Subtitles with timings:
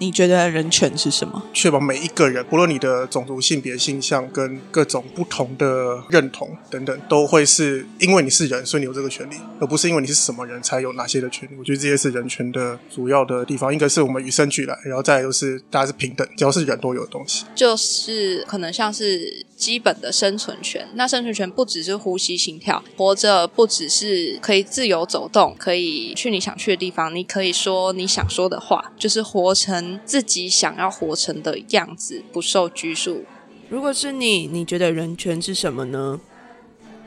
[0.00, 1.42] 你觉得人权是什么？
[1.52, 11.52] 确保每一个人，不论你的种族、性别、性向跟各种不同的认同等等，都会是因为你是人，所以你有这个权利，而不是因为你是什么人才有哪些的权利。
[11.58, 13.72] 我觉得这些是人权的主要的地方。
[13.74, 17.44] 一个是我们与生俱来，然后再来就是大家是平等，只要是人都有的东西。
[17.54, 20.88] 就是可能像是基本的生存权。
[20.94, 33.24] 那生存权不只是呼吸、心跳，活着不只是可以自由走动，可以去你想去的地方，你可以说你想说的话，就是活成自己想要活成的样子，不受拘束。
[33.68, 36.18] 如果是你，你觉得人权是什么呢？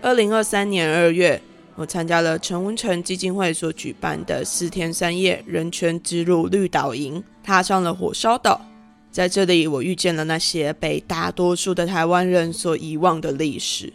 [0.04, 1.42] 二零二三年二月，
[1.76, 8.62] 我参加了陈文成基金会所举办的四天三夜人权之路绿岛营，踏上了火烧岛。
[9.14, 13.94] 在这里，我遇见了那些被大多数的台湾人所遗忘的历史。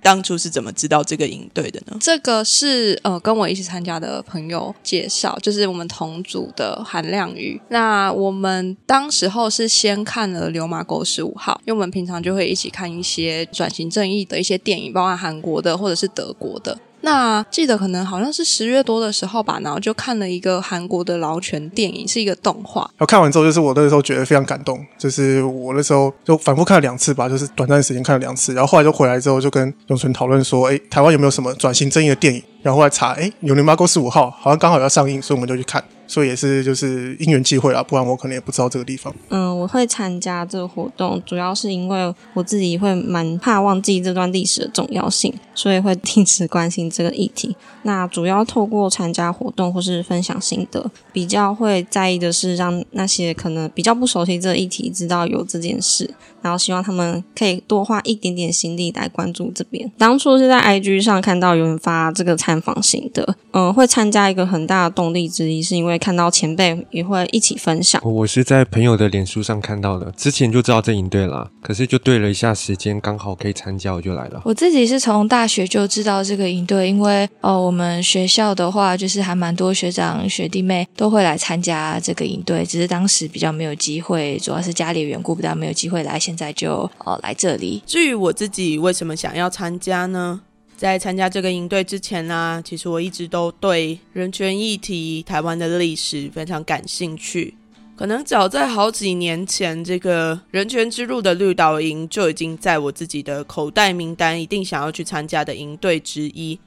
[0.00, 1.96] 当初是怎么知道这个营队的呢？
[2.00, 7.60] 这个是呃跟我一起参加的朋友介绍，就是我们同组的韩亮宇。
[7.68, 16.78] 那我们当时候是先看了《流马沟十五号》，因为我们平常就会一起看一些转型正义的一些电影，包括韩国的或者是德国的。
[17.02, 22.82] 那记得可能好像是十月多的时候吧，然后就看了一个韩国的劳权电影，是一个动画。
[22.82, 32.42] 然后看完之后，就是我那时候觉得非常感动，就是我那时候就反复看了两次吧，就是短暂时间看了两次，然后后来就回来之后就跟永存讨论说，哎，台湾有没有什么转型正义的电影？
[32.62, 35.82] 然后后来查，哎，《有零八沟十五号》好像刚好要上映，所以我们就去看。
[36.12, 39.10] 所以也是就是因缘际会啊，不然我可能也不知道这个地方。
[39.30, 47.56] 嗯，我会参加这个活动，主要是因为我自己会蛮怕忘记这段历史的重要性，所以会定时关心这个议题。
[47.84, 56.12] 那主要透过参加活动或是分享心得，比较会在意的是让那些可能比较不熟悉这个议题知道有这件事。
[56.42, 59.90] 然后希望他们可以多花一点点心力来关注这边。
[59.96, 68.00] 当初是在 IG 上看到有人发这个参访型的，嗯，会参加一个很大的动力之一，是因为看到前辈也会一起分享。
[68.04, 74.40] 我是在朋友的脸书上看到的，之前就知道这营队啦，可是就对了一下时间，刚好可以参加，我就来了。
[74.44, 86.18] 我自己是从大学就知道这个营队，因为哦，我们学校的话就是还蛮多学长学弟妹都会来参加这个营队，只是当时比较没有机会，主要是家里缘故，比较没有机会来。
[86.22, 87.82] 现现在就哦来这里。
[87.84, 90.40] 至于我自己为什么想要参加呢？
[90.78, 97.54] 在参加这个营队之前呢，其实我一直都对人权议题、台湾的历史非常感兴趣。
[97.94, 106.58] 可能早在好几年前，这个人权之路的绿岛营就已经在我自己的口袋名单，一定想要去参加的营队之一。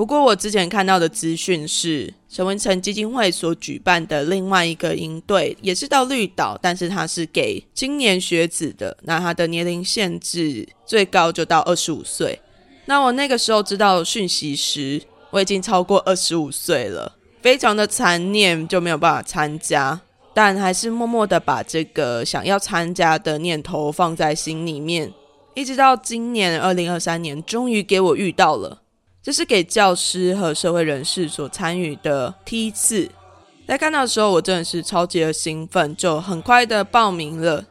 [0.00, 8.96] 不过我之前看到的资讯是，陈文成基金会所举办的另外一个营队，也是到绿岛，但是它是给青年学子的。
[9.02, 12.40] 那它的年龄限制最高就到二十五岁。
[12.86, 20.00] 那我那个时候知道讯息时，我已经超过二十五岁了，非常的残念，就没有办法参加。
[20.32, 25.12] 但还是默默的把这个想要参加的念头放在心里面，
[25.52, 28.80] 一直到今年二零二三年，终于给我遇到了。
[29.22, 33.10] 这是给教师和社会人士所参与的梯次，
[33.68, 37.64] 在看到的时候，我真的是超级的兴奋，就很快的报名了。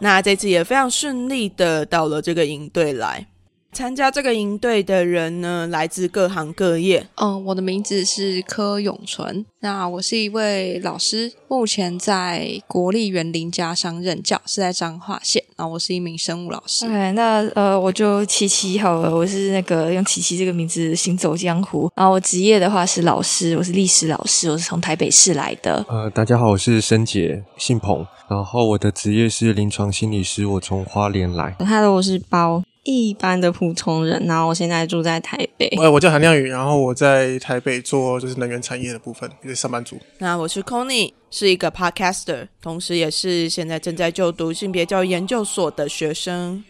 [0.00, 3.28] 那这次也非常顺利的到了这个营队来。
[3.72, 7.06] 参加这个营队的人呢，来自各行各业。
[7.16, 15.42] 嗯，我的名字是柯永纯，那我是一位老师，目前在国立园林家商任教，是在彰化县。
[15.58, 16.86] 那我是一名生物老师。
[16.86, 21.90] 对，那呃，我就琪琪好了，我是那个用琪琪这个名字行走江湖。
[21.94, 25.84] 然后我职业的话是老师，我是历史老师，我是从台北市来的。
[25.88, 31.54] 呃，大家好，我是申杰，姓彭，然后我的职业是临床心理师，我从花莲来。
[31.58, 32.62] Hello，我是包。
[32.86, 35.66] 一般的普通人，然后我现在住在台北。
[35.78, 39.98] 呃， 我叫韩亮宇，然后我在台北做就是能源产业的部分，一个上班族。
[40.18, 46.62] 那我是 Conny，是一个 Podcaster，同时也是现在正在就读性别教育研究所的学生。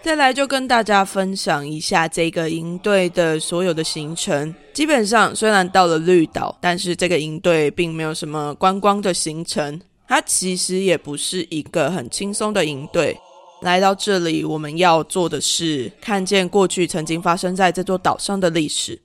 [0.00, 4.54] 再来就跟大家分享一下这个营队的所有的行程。
[4.72, 13.18] 基本上虽然到了绿岛，但是这个营队并没有什么观光的行程，它其实也不是一个很轻松的营队。
[13.60, 19.00] 来到这里，我们要做的是看见过去曾经发生在这座岛上的历史。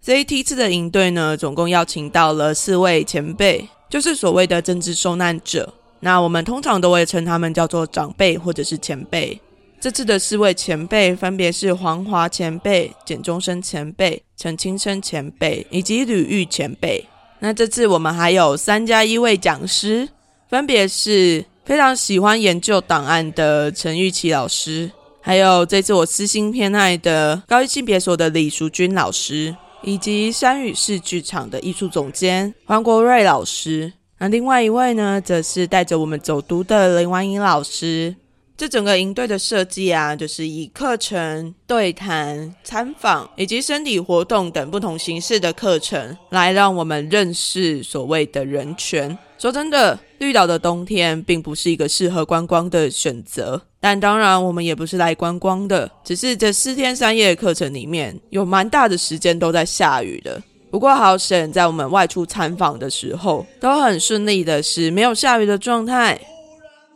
[0.00, 5.74] 这一梯次的营队呢，总共邀请到了四位前辈，就是所谓的政治受难者。
[6.00, 9.40] 那我们通常都会称他们叫做长辈或者是前辈。
[9.80, 17.04] 这次的四位前辈分别是黄华前辈、简中生前辈、陈清生前辈以及吕玉前辈。
[17.40, 20.08] 那这次我们还有三加一位讲师，
[20.48, 21.44] 分别是。
[21.64, 24.90] 非常喜欢研究档案的陈玉琪老师，
[25.22, 33.90] 还有这次我私心偏爱的高一性别所的李淑君老师，以及山雨市剧场的艺术总监黄国瑞老师。
[34.18, 38.14] 那另外一位呢，则是带着我们走读的林婉颖老师。
[38.56, 49.18] 这整个营队的设计啊，就是以课程、对谈、参访以及身体活动等不同形式的课程，来让我们认识所谓的人权。
[49.38, 60.42] 说真的，绿岛的冬天并不是一个适合观光的选择，但当然我们也不是来观光的，只是这四天三夜的课程里面有蛮大的时间都在下雨的。
[60.70, 66.18] 不过好险，在我们外出参访的时候都很顺利的是没有下雨的状态。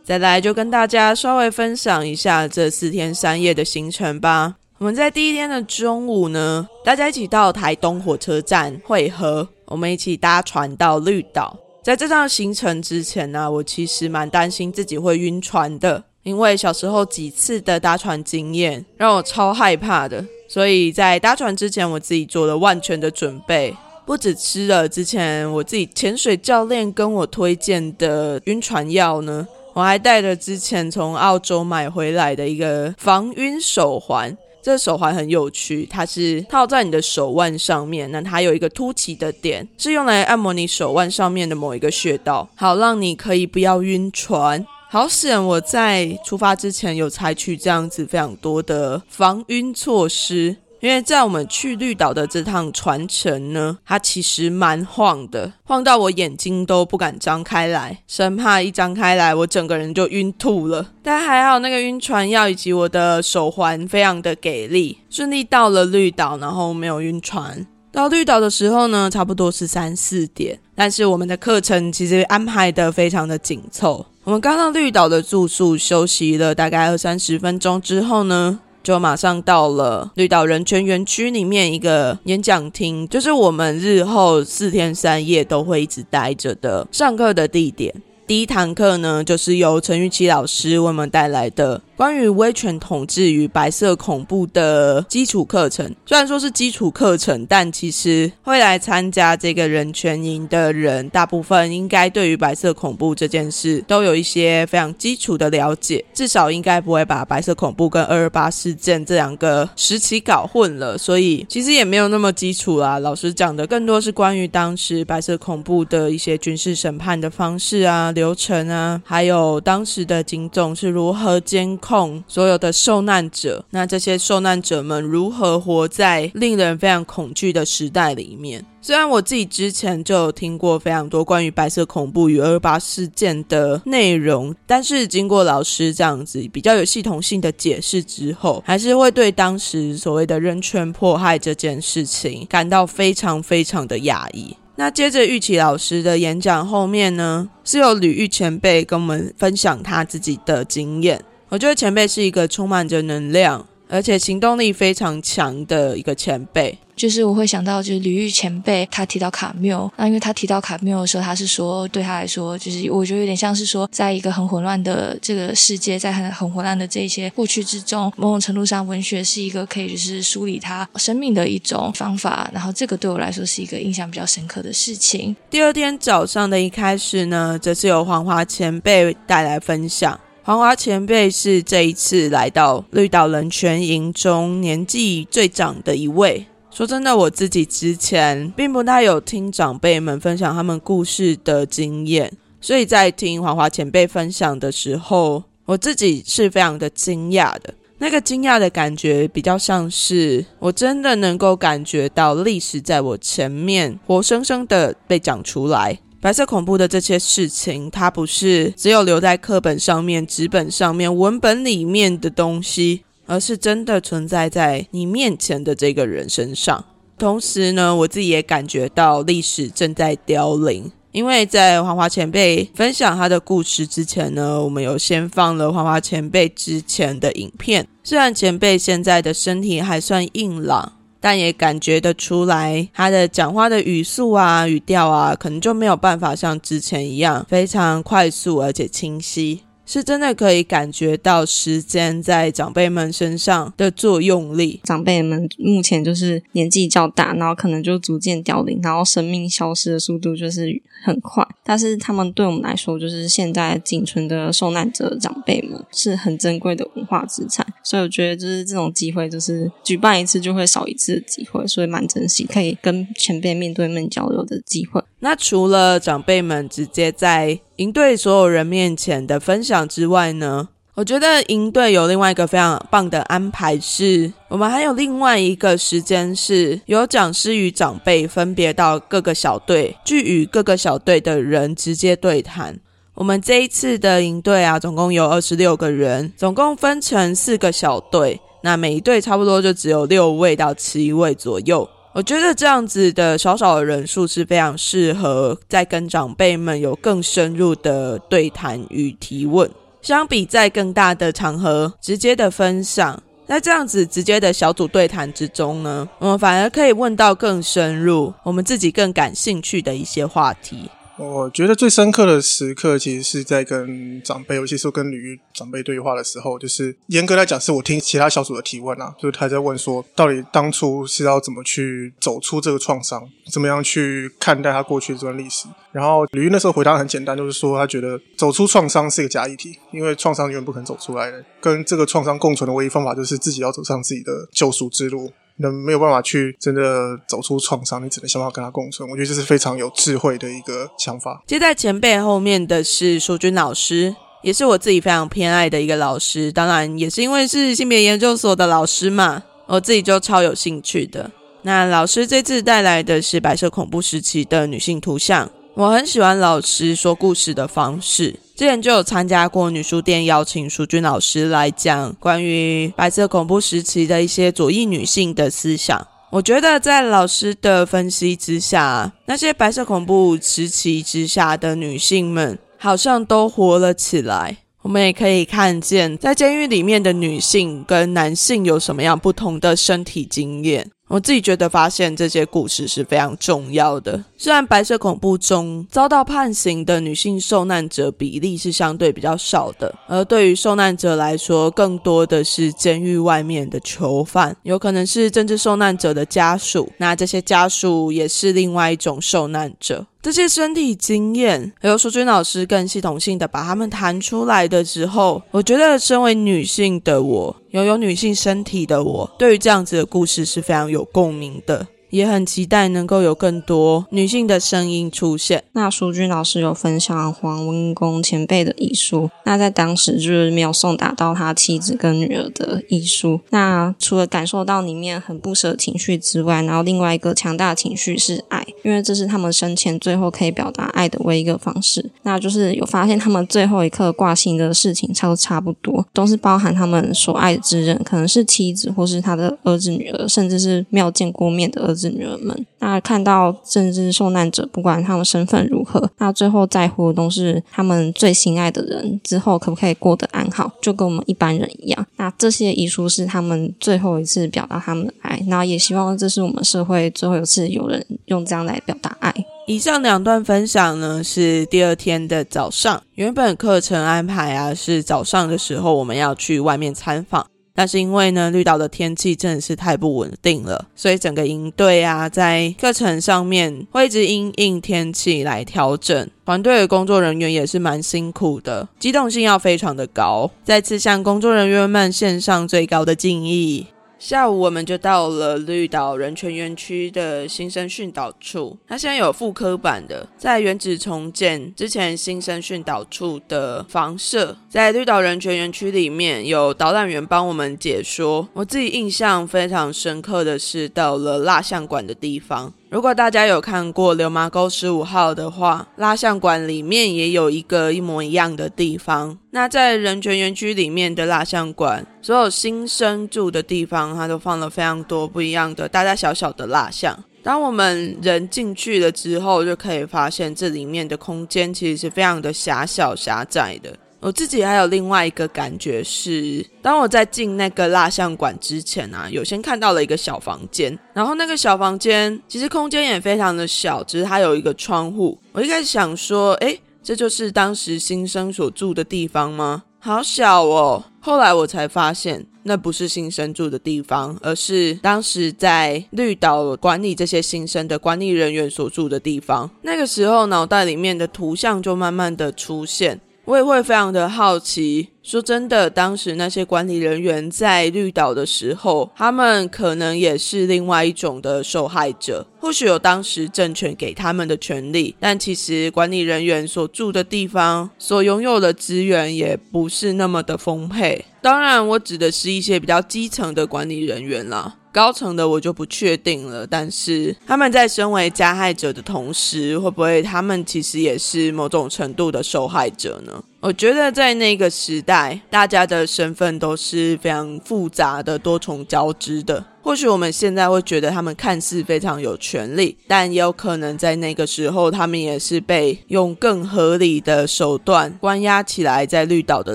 [0.03, 4.55] 再来就跟大家稍微分享一下这四天三夜的行程吧。
[4.79, 11.55] 我们在第一天的中午呢，大家一起到台东火车站汇合，我们一起搭船到绿岛。
[11.89, 20.23] 在这趟行程之前呢，我其实蛮担心自己会晕船的，因为小时候几次的搭船经验让我超害怕的。
[20.47, 23.75] 所以在搭船之前，我自己做了万全的准备，
[24.05, 29.49] 不止吃了之前我自己潜水教练跟我推荐的晕船药呢。
[29.73, 44.67] 我还带着之前从澳洲买回来的一个防晕手环，这个手环很有趣，它是套在你的手腕上面，那它有一个凸起的点，是用来按摩你手腕上面的某一个穴道，好让你可以不要晕船。
[44.91, 50.57] 好险我在出发之前有采取这样子非常多的防晕措施。
[50.81, 60.91] 因为在我们去绿岛的这趟船程呢，它其实蛮晃的，晃到我眼睛都不敢张开来，生怕一张开来我整个人就晕吐了。
[61.03, 67.67] 但还好那个晕船药以及我的手环非常的给力，顺利到了绿岛，然后没有晕船。
[67.91, 74.07] 到绿岛的时候呢，差不多是三四点，但是我们的课程其实安排的非常的紧凑。
[74.23, 78.61] 我们刚到绿岛的住宿，休息了大概二三十分钟之后呢。
[78.83, 87.95] 就马上到了绿岛人权园区里面一个演讲厅，就是我们日后四天三夜都会一直待着的上课的地点。
[88.27, 91.83] 第一堂课呢，就是由陈玉琪老师为我们带来的。
[91.99, 110.97] 关于威权统治与白色恐怖的基础课程，虽然说是基础课程，但其实会来参加这个人权营的人，大部分应该对于白色恐怖这件事都有一些非常基础的了解，至少应该不会把白色恐怖跟二二八事件这两个时期搞混了。
[110.97, 113.01] 所以其实也没有那么基础啦。
[113.01, 121.88] 老师讲的更多是关于当时白色恐怖的一些军事审判的方式啊、流程啊，还有当时的警总是如何监控。
[121.89, 128.63] 控所有的受难者，那这些受难者们如何活在令人非常恐惧的时代里面？
[128.83, 144.55] 虽然我自己之前就有听过非常多关于白色恐怖与二八事件的内容，但是经过老师这样子比较有系统性的解释之后，还是会对当时所谓的人权迫害这件事情感到非常非常的压抑。
[144.77, 151.21] 那接着玉琪老师的演讲后面呢，是有吕玉前辈跟我们分享他自己的经验。
[151.51, 156.77] 我觉得前辈是一个充满着能量，而且行动力非常强的一个前辈。
[156.95, 172.51] 就是我会想到，就是吕玉前辈他提到卡缪，那因为他提到卡缪的时候，他是说对他来说，就是我觉得有点像是说，在一个很混乱的这个世界，在很很混乱的这些过去之中，某种程度上，文学是一个可以就是梳理他生命的一种方法。
[172.53, 175.35] 然后这个对我来说是一个印象比较深刻的事情。
[175.49, 180.19] 第二天早上的一开始呢，则是由黄华前辈带来分享。
[180.49, 186.47] 黄华前辈是这一次来到绿岛人权营中年纪最长的一位。
[186.71, 197.75] 说真的，我自己之前并不太有听长辈们分享他们故事的经验，所以在听黄华前辈分享的时候，我自己是非常的惊讶的。
[197.99, 205.99] 那个惊讶的感觉，比较像是我真的能够感觉到历史在我前面活生生的被讲出来。
[206.21, 216.85] 白色恐怖的这些事情，它不是只有留在课本上面、纸本上面、文本里面的东西，而是真的存在在你面前的这个人身上。
[217.17, 227.87] 同时呢，我自己也感觉到历史正在凋零，因为在黄华前辈分享他的故事之前呢，我们有先放了黄华前辈之前的影片。
[228.03, 230.98] 虽然前辈现在的身体还算硬朗。
[231.21, 239.63] 但也感觉得出来，他的讲话的语速啊、语调啊，可能就没有办法像之前一样非常快速而且清晰。
[239.89, 244.79] 是真的可以感觉到时间在长辈们身上的作用力。
[244.85, 251.43] 长辈们目前就是年纪较大，然后可能就逐渐凋零，然后生命消失的速度就是很快。
[251.65, 257.67] 但是他们对我们来说，就是现在仅存的受难者长辈们是很珍贵的文化资产。
[257.83, 265.03] 所以我觉得就是这种机会，就是举办一次就会少一次的机会，所以蛮珍惜可以跟前辈面对面交流的机会。
[265.21, 282.79] 那除了长辈们直接在营队所有人面前的分享之外呢，我觉得营队有另外一个非常棒的安排是，我们还有另外一个时间是由讲师与长辈分别到各个小队，去与各个小队的人直接对谈。
[283.15, 291.89] 我们这一次的营队啊，总共有二十六个人，总共分成四个小队，那每一队差不多就只有六位到七位左右。
[292.15, 299.71] 我觉得这样子的少少的人数是非常适合在跟长辈们有更深入的对谈与提问，
[300.03, 310.91] 相比在更大的场合直接的分享，在这样子直接的小组对谈之中呢，我们反而可以问到更深入、我们自己更感兴趣的一些话题。
[311.19, 316.57] 我觉得最深刻的时刻，其实是在跟长辈，尤其是跟女长辈对话的时候。
[316.57, 325.67] 就是严格来讲，是我听其他小组的提问啊，就是他在问说，到底当初是要怎么去走出这个创伤，怎么样去看待他过去这段历史。
[325.91, 331.45] 然后吕玉那时候回答很简单，就是说他觉得走出创伤是一个假议题，因为创伤永远不可能走出来的。
[331.61, 335.33] 跟这个创伤共存的唯一方法，就是自己要走上自己的救赎之路。
[335.59, 339.09] 那没有办法去真的走出创伤，你只能想办法跟他共存。
[339.11, 341.43] 我觉得这是非常有智慧的一个想法。
[341.47, 346.53] 接在前辈后面的是淑君老师，也是我自己非常偏爱的一个老师。
[346.53, 351.31] 当然，也是因为是性别研究所的老师嘛，我自己就超有兴趣的。
[351.63, 355.51] 那老师这次带来的是白色恐怖时期的女性图像。
[355.79, 366.05] 我很喜欢老师说故事的方式，之前就有参加过女书店邀请淑君老师来讲关于白色恐怖时期的一些左翼女性的思想。
[366.31, 374.57] 我觉得在老师的分析之下，那些白色恐怖时期之下的女性们好像都活了起来。
[374.83, 380.91] 我们也可以看见，在监狱里面的女性跟男性有什么样不同的身体经验。
[381.09, 384.23] 我自己觉得，发现这些故事是非常重要的。
[384.37, 396.93] 虽然白色恐怖中遭到判刑的女性受难者比例是相对比较少的，而对于受难者来说，更多的是监狱外面的囚犯，有可能是政治受难者的家属。
[396.99, 400.07] 那这些家属也是另外一种受难者。
[400.21, 411.87] 这些身体经验，还有淑君老师更系统性的把他们谈出来的时候，我觉得身为女性的我，拥有女性身体的我，对于这样子的故事是非常有共鸣的。
[412.11, 415.63] 也很期待能够有更多女性的声音出现。
[415.73, 423.41] 那淑君老师有分享黄文公前辈的遗书，那在当时就是没有送达到他妻子跟女儿的遗书。
[423.51, 432.11] 那除了感受到里面很不舍情绪之外，然后另外一个强大情绪是爱，因为这是他们生前最后可以表达爱的唯一一个方式。
[432.23, 441.98] 那就是有发现他们最后一刻挂心的事情，差不差不多都是包含他们所爱之人，可能是妻子或是他的儿子女儿，甚至是没有见过面的儿。
[441.98, 452.07] 子女儿们，那看到政治受难者，不管他们身份如何，那最后在乎的都是他们最心爱的人之后可不可以过得安好，就跟我们一般人一样。
[452.17, 459.35] 那这些遗书是他们最后一次表达他们的爱，那也希望这是我们社会最后一次有人用这样来表达爱。
[459.67, 467.47] 以上两段分享呢，是第二天的早上，原本课程安排啊是早上的时候我们要去外面参访。
[467.79, 476.29] 但是因为呢，绿岛的天气真的是太不稳定了，所以整个营队啊，在课程上面会一直因应天气来调整。
[476.45, 480.51] 团队的工作人员也是蛮辛苦的，机动性要非常的高。
[480.65, 483.87] 再次向工作人员们献上最高的敬意。
[484.19, 498.49] 下午我们就到了绿岛人权园区的新生训导处，它现在有复刻版的，在原址重建之前新生训导处的房舍，在绿岛人权园区里面有导览员帮我们解说。
[498.55, 502.75] 我自己印象非常深刻的是到了蜡像馆的地方。
[502.91, 509.39] 如果大家有看过《流麻沟十五号》的话，蜡像馆里面也有一个一模一样的地方。
[509.51, 517.23] 那在人权园区里面的蜡像馆，所有新生住的地方，它都放了非常多不一样的大大小小的蜡像。
[517.43, 523.95] 当我们人进去了之后，就可以发现这里面的空间其实是非常的狭小狭窄的。
[524.21, 535.39] 我自己还有另外一个感觉是，当我在进那个蜡像馆之前啊，有先看到了一个小房间，然后那个小房间其实空间也非常的小，只是它有一个窗户。
[535.53, 539.85] 我一开始想说，诶，这就是当时新生所住的地方吗？
[540.01, 541.05] 好小哦！
[541.21, 549.71] 后来我才发现，那不是新生住的地方，而是当时在绿岛管理这些新生的管理人员所住的地方。
[549.83, 553.21] 那个时候，脑袋里面的图像就慢慢的出现。
[553.49, 562.47] 我也会非常的好奇，说真的，当时那些管理人员在绿岛的时候，他们可能也是另外一种的受害者。
[562.59, 571.27] 或许有当时政权给他们的权利，但其实管理人员所住的地方所拥有的资源也不是那么的丰沛。
[571.43, 574.77] 当然，我指的是一些比较基层的管理人员啦。
[574.91, 583.45] 高层的我就不确定了，但是他们在身为加害者的同时，会不会他们其实也是某种程度的受害者呢？
[583.61, 589.65] 我觉得在那个时代，大家的身份都是非常复杂的、多重交织的。
[589.83, 599.75] 或许我们现在会觉得他们看似非常有权利，但也有可能在那个时候，他们也是被用更合理的手段关押起来在绿岛的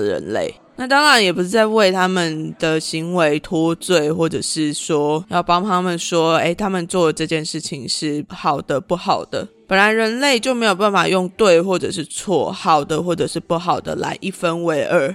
[0.00, 0.54] 人类。
[0.76, 9.46] 那当然也不是在为他们的行为脱罪，或者是说要帮他们说，哎，他们做的这件事情是好的、不好的。
[9.66, 15.14] 本来人类就没有办法用对或者是错、好的或者是不好的来一分为二。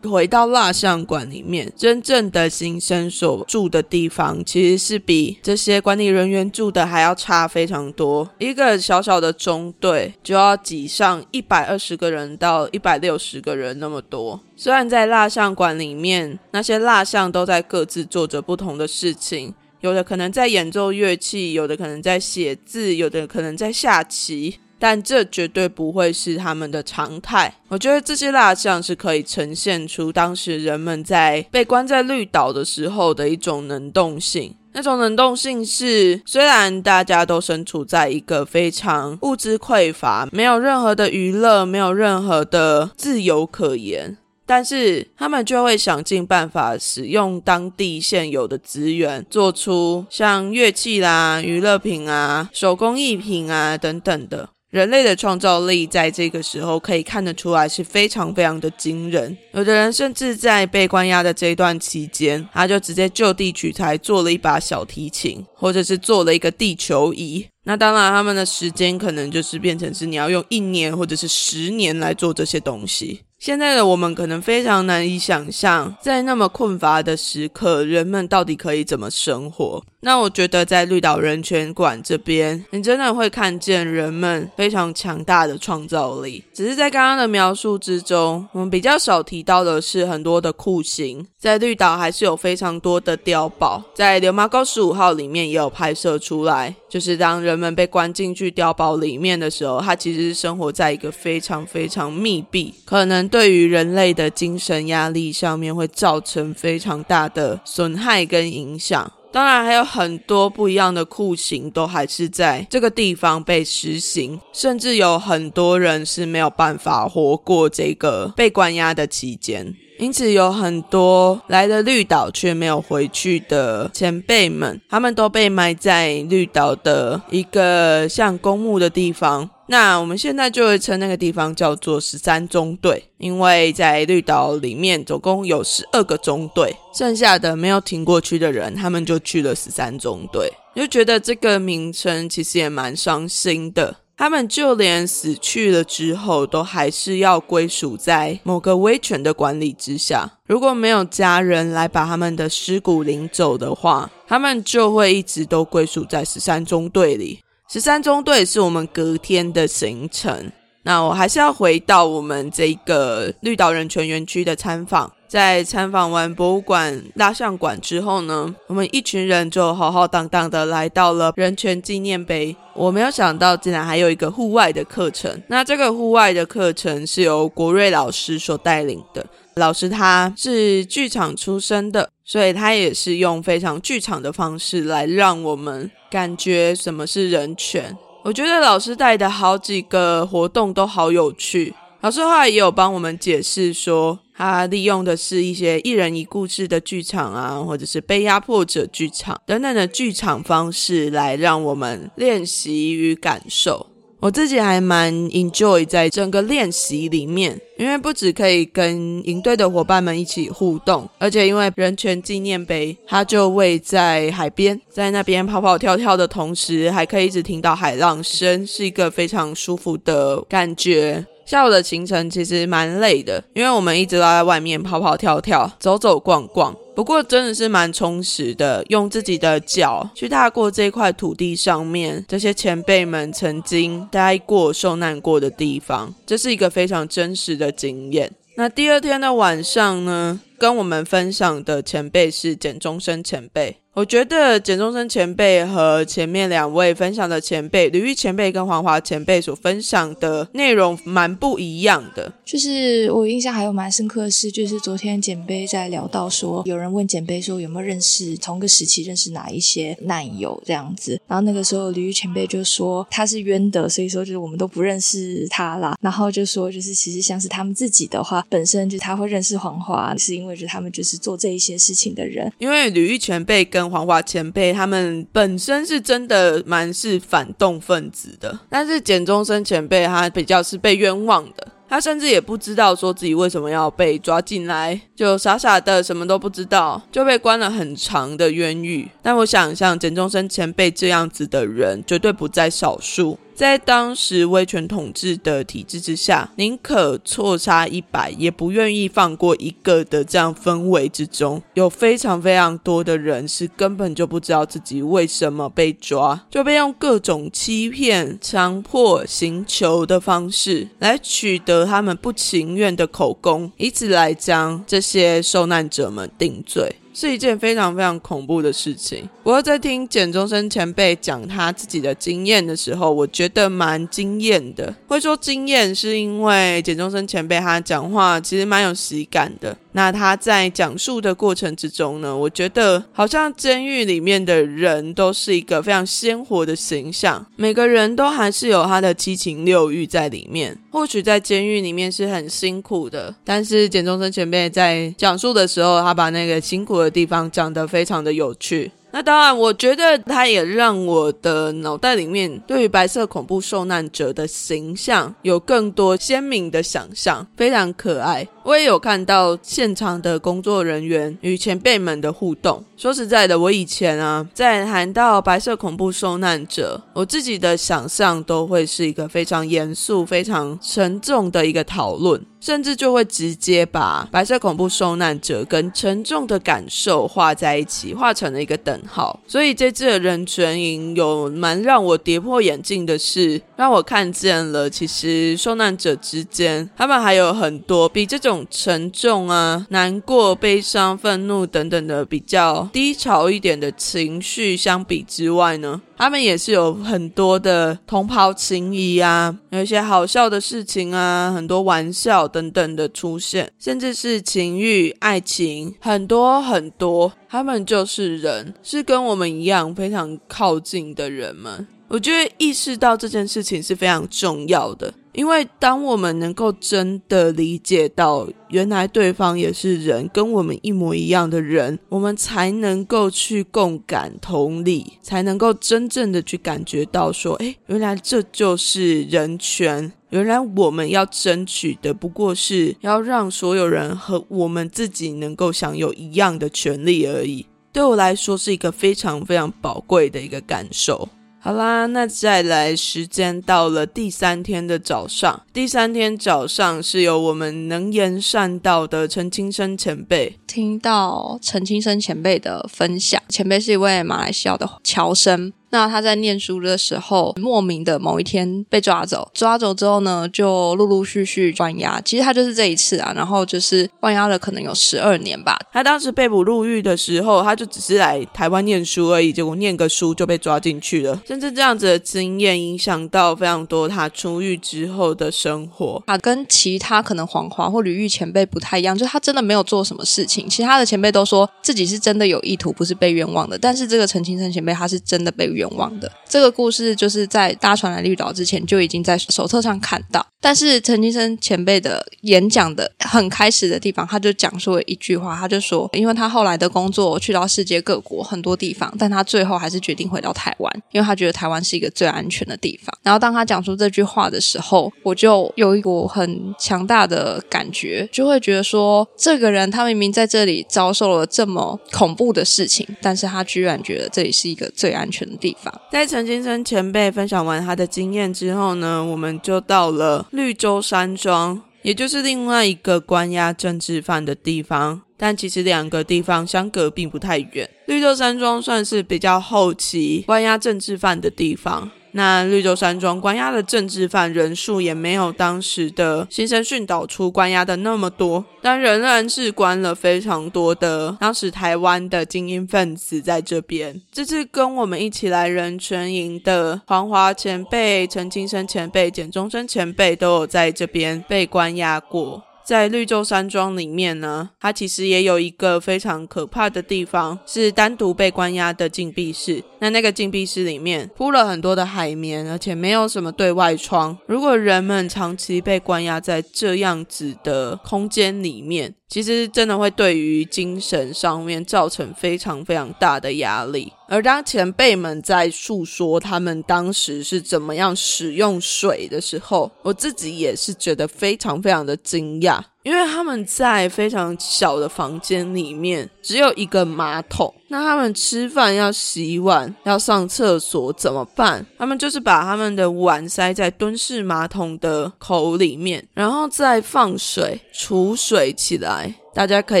[0.02, 8.28] 回到蜡像馆里面，真正的新生所住的地方，其实是比这些管理人员住的还要差非常多。
[8.38, 14.40] 一个小小的中队就要挤上一百二十个人到一百六十个人那么多。
[14.56, 24.58] 虽然在蜡像馆里面，那些蜡像都在各自做着不同的事情，有的可能在演奏乐器，有的可能在写字，有的可能在下棋。
[24.82, 27.54] 但这绝对不会是他们的常态。
[27.68, 34.56] 我觉得这些蜡像是可以呈现出当时人们在被关在绿岛的时候的一种能动性。
[34.72, 54.48] 那种能动性是，虽然大家都身处在一个非常物资匮乏、没有任何的娱乐、没有任何的自由可言，但是他们就会想尽办法使用当地现有的资源，做出像乐器啦、娱乐品啊、手工艺品啊等等的。
[54.72, 59.36] 人类的创造力在这个时候可以看得出来是非常非常的惊人。
[59.52, 67.46] 有的人甚至在被关押的这一段期间，他就直接就地取材做了一把小提琴，或者是做了一个地球仪。
[67.64, 73.20] 那当然，他们的时间可能就是变成是你要用一年或者是十年来做这些东西。
[73.42, 79.82] 现在的我们可能非常难以想象，在那么困乏的时刻，人们到底可以怎么生活。
[80.04, 86.44] 那我觉得在绿岛人权馆这边，你真的会看见人们非常强大的创造力。
[86.52, 91.26] 只是在刚刚的描述之中，我们比较少提到的是很多的酷刑。
[91.36, 109.10] 在绿岛还是有非常多的碉堡，在流麻沟十五号里面也有拍摄出来，就是当人们被关进去碉堡里面的时候，他其实是生活在一个非常非常密闭，可能对于人类的精神压力上面会造成非常大的损害跟影响。
[109.32, 119.74] 当然，还有很多不一样的酷刑都还是在这个地方被实行，甚至有很多人是没有办法活过这个被关押的期间。
[119.98, 129.48] 因此，有很多来了绿岛却没有回去的前辈们，他们都被埋在绿岛的一个像公墓的地方。
[129.66, 140.52] 那我们现在就会称那个地方叫做十三中队，因为在绿岛里面总共有十二个中队，剩下的没有挺过去的人，他们就去了十三中队。
[140.74, 143.96] 就觉得这个名称其实也蛮伤心的。
[144.16, 150.38] 他们就连死去了之后，都还是要归属在某个威权的管理之下。
[150.46, 157.40] 如果没有家人来把他们的尸骨领走的话，他们就会一直都归属在十三中队里。
[157.68, 160.52] 十三中队是我们隔天的行程。
[160.84, 165.12] 那我还是要回到我们这个绿岛人权园区的参访。
[165.28, 172.54] 在参访完博物馆、蜡像馆之后呢，我们一群人就浩浩荡荡的来到了人权纪念碑。
[172.74, 175.42] 我没有想到，竟然还有一个户外的课程。
[175.46, 179.24] 那这个户外的课程是由国瑞老师所带领的。
[179.54, 187.96] 老师他是剧场出身的，所以他也是用非常剧场的方式来让我们感觉什么是人权。
[188.24, 191.74] 我觉得老师带的好几个活动都好有趣。
[192.02, 203.88] 老师后来也有帮我们解释说，他利用的是一些一人一故事的剧场啊，或者是被压迫者剧场等等的剧场方式，来让我们练习与感受。
[204.22, 221.26] 我自己还蛮 enjoy 在整个练习里面，因为不只可以跟营队的伙伴们一起互动，而且因为人权纪念碑，它就位在海边，在那边跑跑跳跳的同时，还可以一直听到海浪声，是一个非常舒服的感觉。
[221.52, 226.74] 下午的行程其实蛮累的，因为我们一直都在外面跑跑跳跳、走走逛逛。
[226.94, 238.32] 不过真的是蛮充实的，用自己的脚去踏过这块土地上面这些前辈们曾经待过、受难过的地方，这是一个非常真实的经验。
[238.56, 243.78] 那第二天的晚上呢，跟我们分享的前辈是简中生前辈。
[243.94, 252.32] 我觉得简中生前辈和前面两位分享的前辈吕玉前辈跟黄华前辈所分享的内容蛮不一样的。
[252.42, 265.94] 就是我印象还有蛮深刻的是，就是昨天简杯在聊到说，有人问简杯说有没有认识同个时期认识哪一些难友这样子，然后那个时候吕玉前辈就说他是冤的，所以说就是我们都不认识他啦。
[266.00, 272.52] 然后就说就是其实像是他们自己的话，本身就他会认识黄华，是因为就他们就是做这一些事情的人。
[272.58, 281.68] 因为吕玉前辈跟黄华前辈他们本身是真的蛮是反动分子的，但是简中生前辈他比较是被冤枉的。
[281.88, 289.06] 他甚至也不知道说自己为什么要被抓进来，就傻傻的什么都不知道，就被关了很长的冤狱。
[289.20, 293.38] 但我想，像简中生前辈这样子的人，绝对不在少数。
[293.54, 316.96] 在当时威权统治的体制之下，宁可错杀一百，也不愿意放过一个的这样氛围之中，有非常非常多的人是根本就不知道自己为什么被抓，就被用各种欺骗、强迫、刑求的方式来取得他们不情愿的口供，以此来将这些受难者们定罪。
[317.12, 319.28] 是一件非常非常恐怖的事情。
[319.42, 324.94] 不过在听简中生前辈讲他自己的经验的时候，我觉得蛮惊艳的。
[325.06, 329.76] 会说惊艳，是因为简中生前辈他讲话其实蛮有喜感的。
[329.94, 340.78] 那他在讲述的过程之中呢，我觉得好像监狱里面的人都是一个非常鲜活的形象，每个人都还是有他的七情六欲在里面。
[340.90, 348.90] 或许在监狱里面是很辛苦的，但是简中生前辈在讲述的时候，他把那个辛苦的地方讲得非常的有趣。
[349.14, 358.48] 那当然，我觉得它也让我的脑袋里面对于白色恐怖受难者的形象有更多鲜明的想象，非常可爱。
[358.64, 362.84] 我也有看到现场的工作人员与前辈们的互动。
[362.96, 379.40] 说实在的，我以前啊，在谈到白色恐怖受难者，我自己的想象都会是一个非常严肃、非常沉重的一个讨论，甚至就会直接把白色恐怖受难者跟沉重的感受画在一起，画成了一个等号。
[379.48, 392.88] 所以这次的人权营有蛮让我跌破眼镜的是，让我看见了其实受难者之间，他们还有很多比这种沉重啊、难过、悲伤、愤怒等等的比较。
[392.92, 411.86] 低潮一点的情绪相比之外呢，他们也是有很多的同袍情谊啊，有一些好笑的事情啊，很多玩笑等等的出现，甚至是情欲、爱情，很多很多，他们就是人，是跟我们一样非常靠近的人们。
[412.12, 415.10] 我觉得意识到这件事情是非常重要的。
[415.32, 430.12] 因为当我们能够真的理解到，原来对方也是人，跟我们一模一样的人，我们才能够去共感、同理，才能够真正的去感觉到说，哎，原来这就是人权。
[430.28, 437.64] 原来我们要争取的，不过是要让所有人和我们自己能够享有一样的权利而已。
[437.90, 441.26] 对我来说，是一个非常非常宝贵的一个感受。
[441.64, 445.62] 好啦，那再来，时间到了第三天的早上。
[445.72, 453.40] 第三天早上是由我们能言善道的陈清生前辈听到陈清生前辈的分享。
[453.48, 455.72] 前辈是一位马来西亚的侨生。
[455.92, 462.18] 那他在念书的时候，莫名的某一天被抓走，抓走之后呢，就陆陆续续关押。
[462.22, 465.78] 其实他就是这一次啊，然后就是关押了可能有十二年吧。
[465.92, 471.38] 他当时被捕入狱的时候，他就只是来台湾念书而已，结果念个书就被抓进去了。
[471.46, 476.22] 甚至这样子的经验影响到非常多他出狱之后的生活。
[476.26, 480.66] 他跟其他可能黄华或吕玉前辈不太一样，就是他真的没有做什么事情。
[480.66, 483.76] 其他的前辈都说自己是真的有意图，不是被冤枉的。
[483.76, 485.81] 但是这个陈清生前辈，他是真的被冤。
[485.82, 490.46] 冤枉的这个故事，就是在搭船来绿岛之前就已经在手册上看到。
[490.62, 503.12] 但是陈金生前辈的演讲的很开始的地方，他就讲述了一句话，他就说，因为他后来的工作去到世界各国很多地方，但他最后还是决定回到台湾，因为他觉得台湾是一个最安全的地方。
[503.24, 515.92] 然后当他讲出这句话的时候，我就有一股很强大的感觉，就会觉得说，这个人他明明在这里遭受了这么恐怖的事情，但是他居然觉得这里是一个最安全的地方。
[516.12, 520.46] 在陈金生前辈分享完他的经验之后呢，我们就到了。
[520.52, 527.88] 绿洲山庄，也就是另外一个关押政治犯的地方，但其实两个地方相隔并不太远。
[528.04, 532.10] 绿洲山庄算是比较后期关押政治犯的地方。
[532.32, 544.20] 那绿洲山庄关押的政治犯人数也没有当时的新生训导处关押的那么多，但仍然是关了非常多的当时台湾的精英分子在这边。
[544.32, 552.62] 这次跟我们一起来人权营的黄华前辈、陈金生前辈、简中生前辈都有在这边被关押过。
[552.84, 559.82] 在绿洲山庄里面呢，它其实也有一个非常可怕的地方，是单独被关押的禁闭室。
[560.00, 564.36] 那那个禁闭室里面铺了很多的海绵，而且没有什么对外窗。
[564.46, 574.12] 如果人们长期被关押在这样子的空间里面，其实真的会对于精神上面造成非常非常大的压力。
[574.28, 591.84] 而当前辈们在诉说他们当时是怎么样使用水的时候，我自己也是觉得非常非常的惊讶，因为他们在非常小的房间里面只有一个马桶，那他们吃饭要洗碗要上厕所怎么办？
[591.98, 599.34] 他们就是把他们的碗塞在蹲式马桶的口里面，然后再放水储水起来。
[599.54, 600.00] 大家可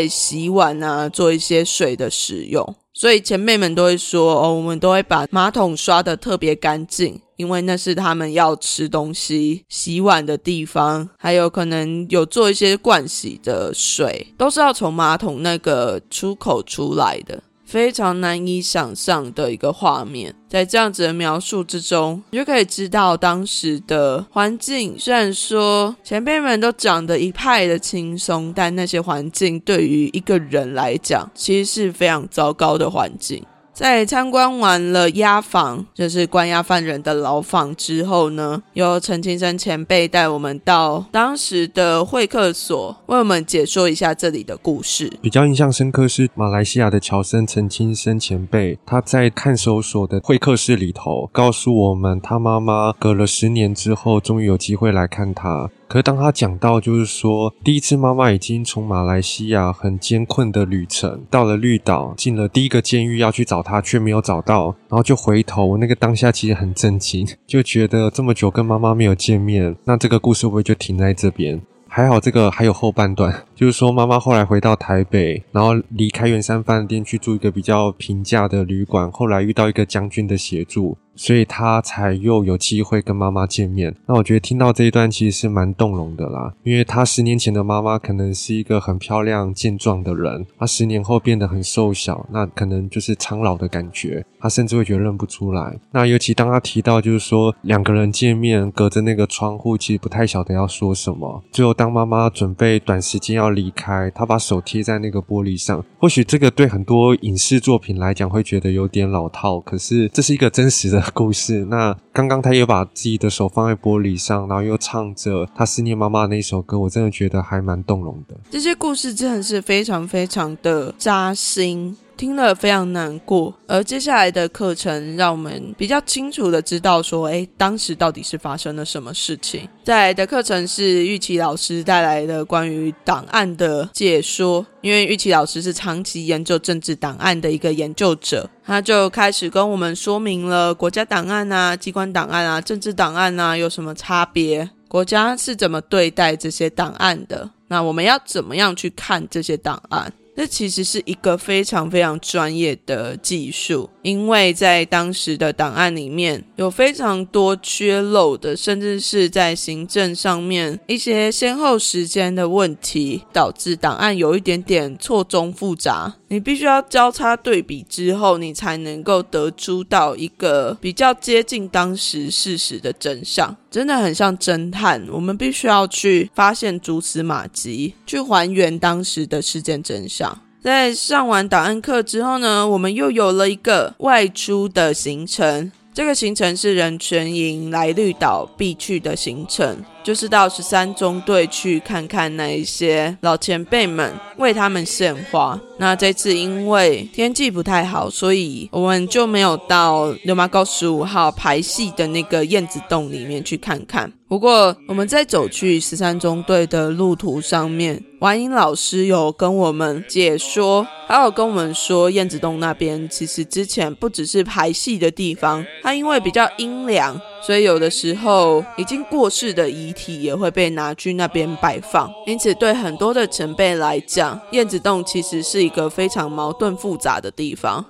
[0.00, 2.74] 以洗碗啊，做一些水的使用。
[2.94, 17.42] 所以前辈们都会说哦，我们都会把马桶刷的特别干净，因为那是他们要吃东西、洗碗的地方，还有可能有做一些盥洗的水，都是要从马桶那个出口出来的。
[17.72, 24.94] 非常难以想象的一个画面，在这样子的描述之中，你就可以知道当时的环境。
[24.98, 33.42] 虽然说前辈们都讲的一派的轻松，但那些环境对于一个人来讲，其实是非常糟糕的环境。
[33.72, 45.10] 在参观完了押房，就是关押犯人的牢房之后呢，由陈清生前辈带我们到当时的会客所，为我们解说一下这里的故事。
[45.22, 55.70] 比较印象深刻是马来西亚的乔森陈清生前辈，他在看守所的会客室里头告诉我们，他妈妈隔了十年之后，终于有机会来看他。
[55.92, 65.76] 可是当他讲到，就是说第一次妈妈已经从马来西亚很艰困的旅程到了绿岛，进了第一个监狱要去找他，却没有找到，然后就回头。
[65.76, 71.60] 那个当下其实很震惊， 就觉得这么久跟妈妈没有见面，那这个故事会不会就停在这边？
[71.86, 80.96] 还好这个还有后半段， 就是说妈妈后来回到台北，然后离开圆山饭店去住一个比较平价的旅馆，后来遇到一个将军的协助。
[81.14, 83.94] 所以他才又有机会跟妈妈见面。
[84.06, 95.78] 那我觉得听到这一段其实是蛮动容的啦，因为他十年前的妈妈可能是一个很漂亮健壮的人，他十年后变得很瘦小，那可能就是苍老的感觉，他甚至会觉得认不出来。
[95.90, 101.42] 那尤其当他提到就是说两个人见面隔着那个窗户，其实不太晓得要说什么。
[101.52, 111.01] 最后当妈妈准备短时间要离开，他把手贴在那个玻璃上，或许这个对很多影视作品来讲会觉得有点老套，可是这是一个真实的。
[111.12, 111.64] 故事。
[111.66, 118.36] 那刚刚他又把自己的手放在玻璃上，然后又唱着他思念妈妈那首歌，我真的觉得还蛮动容的。
[118.50, 121.96] 这些故事真的是非常非常的扎心。
[122.22, 129.68] 听了非常难过，而接下来的课程让我们比较清楚的知道说，哎，当时到底是发生了什么事情。
[129.82, 150.12] 在的课程是玉琪老师带来的关于档案的解说，因为玉琪老师是长期研究政治档案的一个研究者，他就开始跟我们说明了国家档案啊、机关档案啊、政治档案啊有什么差别，国家是怎么对待这些档案的，那我们要怎么样去看这些档案？
[150.34, 166.16] 这其实是一个非常非常专业的技术，因为在当时的档案里面有非常多缺漏的，甚至是在行政上面一些先后时间的问题，导致档案有一点点错综复杂。
[166.32, 173.54] 你必须要交叉对比之后，你才能够得出到一个比较接近当时事实的真相。
[173.70, 180.40] 真的很像侦探，我们必须要去发现蛛丝马迹，去还原当时的事件真相。
[180.62, 185.70] 在上完档案课之后呢，我们又有了一个外出的行程。
[185.92, 195.58] 这个行程是人权营来绿岛必去的行程，就是到十三中队去看看那一些老前辈们，为他们献花。
[195.78, 204.12] 那这次因为天气不太好，所以我们就没有到流马沟十五号排戏的那个燕子洞里面去看看。
[204.32, 222.10] 不过我们在走去十三中队的路途上面，王英老师有跟我们解说，还有跟我们说，燕子洞那边其实之前不只是排戏的地方，它因为比较阴凉，所以有的时候已经过世的遗体也会被拿去那边摆放。
[222.26, 227.84] 因此，对很多的前辈来讲，燕子洞其实是一个非常矛盾复杂的地方。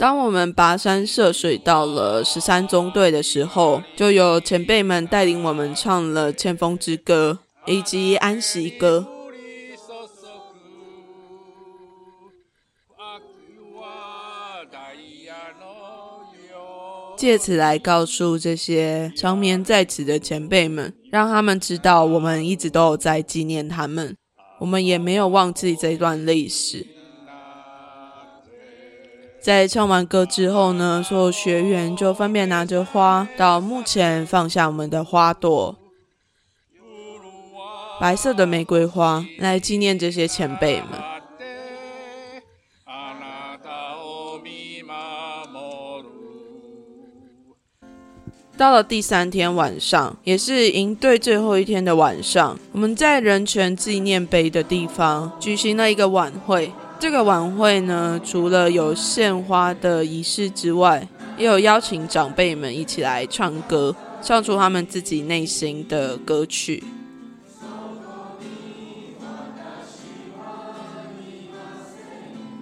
[0.00, 9.06] 当我们跋山涉水到了十三中队的时候，就有前辈们带领我们唱了《千峰之歌》以及《安息歌》。
[17.14, 24.16] 借此来告诉这些长眠在此的前辈们，让他们知道我们一直都有在纪念他们，
[24.60, 26.86] 我们也没有忘记这段历史。
[29.42, 35.76] 在唱完歌之后呢，所有学员就分别拿着花到墓前放下我们的花朵，
[37.98, 40.88] 白色的玫瑰花，来纪念这些前辈们。
[48.58, 56.70] 到了第三天晚上，也是营队最后一天的晚上，我们在人权纪念碑的地方举行了一个晚会。
[57.00, 61.08] 这个晚会呢，除了有献花的仪式之外，
[61.38, 66.84] 也有邀请长辈们一起来唱歌，唱出他们自己内心的歌曲。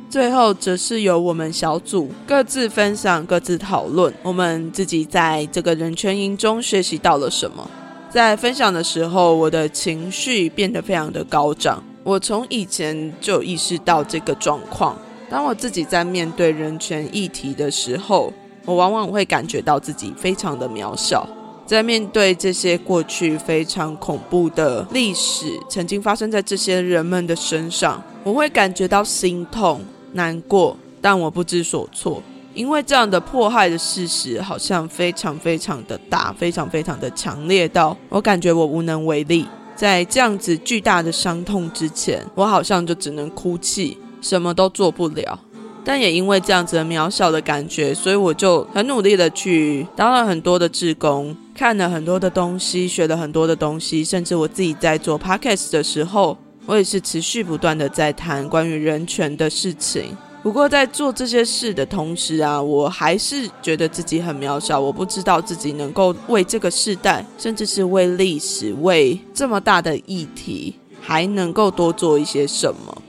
[0.09, 7.69] 最后则是由我们小组各自分享、各自讨论，我们自己在这个人权营中学习到了什么。
[8.09, 11.83] 在分享的时候，我的情绪变得非常的高涨。
[12.09, 14.97] 我从以前就意识到这个状况。
[15.29, 18.33] 当我自己在面对人权议题的时候，
[18.65, 21.29] 我往往会感觉到自己非常的渺小。
[21.67, 29.83] 在面对这些过去非常恐怖的历史，曾经发生在这些人们的身上，我会感觉到心痛。
[30.15, 32.23] 难过，但我不知所措，
[32.55, 39.47] 因为这样的迫害的事实好像非常非常的大，非常非常的强烈到我感觉我无能为力。
[39.79, 45.39] 在这样子巨大的伤痛之前，我好像就只能哭泣，什么都做不了。
[45.85, 56.37] 但也因为这样子的渺小的感觉，所以我就很努力的去当了很多的志工，看了很多的东西，学了很多的东西，甚至我自己在做 podcast 的时候。
[56.67, 60.15] 我也是持续不断的在谈关于人权的事情，
[60.49, 64.81] 不过在做这些事的同时啊，我还是觉得自己很渺小。
[64.81, 73.03] 我不知道自己能够为这个时代，甚至是为历史、为这么大的议题，还能够多做一些什么。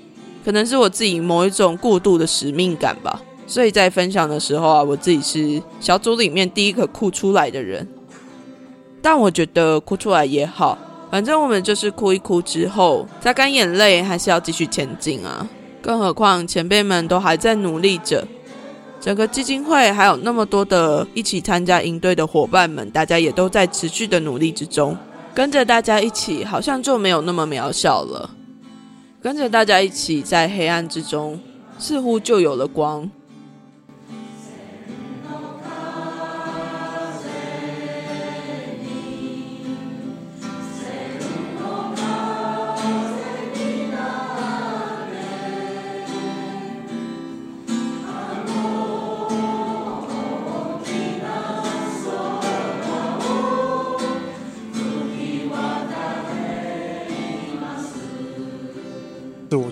[0.44, 3.22] 可能是我自己某一种过度的使命感吧。
[3.48, 7.88] 所以在分享的时候啊，我自己是小组里面第一个哭出来的人。
[9.02, 10.78] 但我觉得哭出来也好。
[11.10, 15.48] 反正我们就是哭一哭之后，擦干眼泪，还是要继续前进啊！
[15.82, 18.28] 更何况前辈们都还在努力着，
[19.00, 24.98] 整个基金会还有那么多的一起参加营队的伙伴们，大家也都在持续的努力之中。
[25.34, 28.30] 跟着大家一起，好像就没有那么渺小了。
[29.22, 31.40] 跟着大家一起，在黑暗之中，
[31.78, 33.10] 似乎就有了光。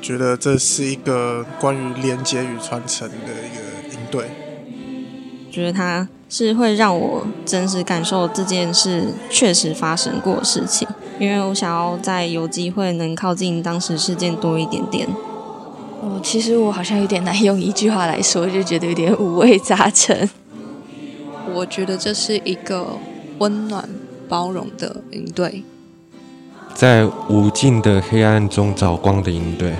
[0.08, 4.30] 觉得这是一个关于连接与传承的一个应对。
[5.52, 10.88] 觉得它是会让我真实感受这件事确实发生过的事情，
[11.20, 15.06] 因为我想要在有机会能靠近当时事件多一点点。
[16.02, 20.30] 哦，其实我好像有点难用一句话来说，就觉得有点五味杂陈。
[21.54, 22.98] 我觉得这是一个
[23.40, 23.90] 温暖
[24.30, 25.66] 包容的应对。
[26.74, 29.74] 在无尽的黑暗中找光的应对。